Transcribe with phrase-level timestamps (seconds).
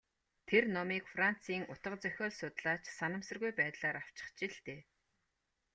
[0.47, 4.81] Тэр номыг Францын утга зохиол судлаач санамсаргүй байдлаар авчхаж л дээ.